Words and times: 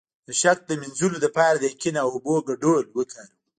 د 0.27 0.29
شک 0.41 0.57
د 0.67 0.71
مینځلو 0.81 1.17
لپاره 1.25 1.57
د 1.57 1.63
یقین 1.73 1.95
او 2.03 2.07
اوبو 2.15 2.35
ګډول 2.49 2.83
وکاروئ 2.97 3.37